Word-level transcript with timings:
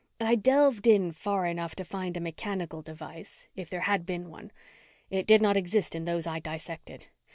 I 0.19 0.33
delved 0.33 0.87
in 0.87 1.11
far 1.11 1.45
enough 1.45 1.75
to 1.75 1.85
find 1.85 2.17
a 2.17 2.19
mechanical 2.19 2.81
device, 2.81 3.47
if 3.55 3.69
there 3.69 3.81
had 3.81 4.03
been 4.03 4.31
one. 4.31 4.51
It 5.11 5.27
did 5.27 5.43
not 5.43 5.57
exist 5.57 5.93
in 5.93 6.05
those 6.05 6.25
I 6.25 6.39
dissected. 6.39 7.05